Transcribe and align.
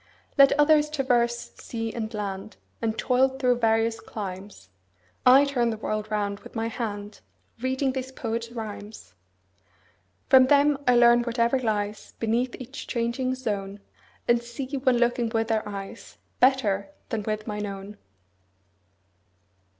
Let 0.35 0.51
others 0.53 0.89
traverse 0.89 1.51
sea 1.57 1.93
and 1.93 2.11
land, 2.11 2.57
And 2.81 2.97
toil 2.97 3.29
through 3.37 3.59
various 3.59 3.99
climes, 3.99 4.69
30 5.27 5.31
I 5.31 5.45
turn 5.45 5.69
the 5.69 5.77
world 5.77 6.09
round 6.09 6.39
with 6.39 6.55
my 6.55 6.69
hand 6.69 7.21
Reading 7.61 7.91
these 7.91 8.11
poets' 8.11 8.49
rhymes. 8.51 9.13
From 10.27 10.47
them 10.47 10.79
I 10.87 10.95
learn 10.95 11.21
whatever 11.21 11.59
lies 11.59 12.13
Beneath 12.13 12.55
each 12.59 12.87
changing 12.87 13.35
zone, 13.35 13.79
And 14.27 14.41
see, 14.41 14.75
when 14.75 14.97
looking 14.97 15.29
with 15.29 15.49
their 15.49 15.69
eyes, 15.69 16.17
35 16.39 16.39
Better 16.39 16.89
than 17.09 17.21
with 17.21 17.45
mine 17.45 17.67
own. 17.67 17.97